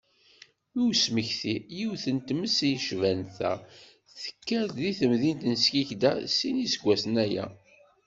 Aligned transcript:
I 0.79 0.79
usmekti, 0.89 1.55
yiwet 1.77 2.05
n 2.15 2.17
tmes 2.27 2.57
yecban 2.71 3.21
ta, 3.37 3.53
tekker 4.21 4.63
deg 4.77 4.95
temdint 4.99 5.47
n 5.51 5.53
Skikda 5.63 6.11
sin 6.37 6.55
n 6.59 6.61
yiseggasen 6.61 7.15
aya. 7.25 7.45